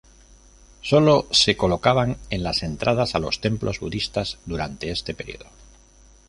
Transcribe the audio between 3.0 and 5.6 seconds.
a los templos budistas durante este período.